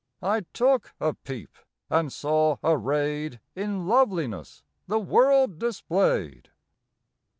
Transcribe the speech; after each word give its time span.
I 0.23 0.45
took 0.51 0.95
a 0.99 1.13
"peep" 1.13 1.55
and 1.87 2.11
saw 2.11 2.57
arrayed 2.63 3.39
In 3.55 3.85
loveliness 3.85 4.63
the 4.87 4.97
world 4.99 5.59
displayed. 5.59 6.49